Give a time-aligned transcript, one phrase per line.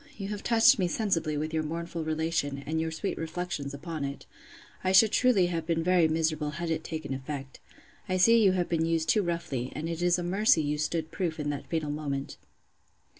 [0.17, 4.25] you have touched me sensibly with your mournful relation, and your sweet reflections upon it.
[4.83, 7.59] I should truly have been very miserable had it taken effect.
[8.09, 11.11] I see you have been used too roughly; and it is a mercy you stood
[11.11, 12.37] proof in that fatal moment.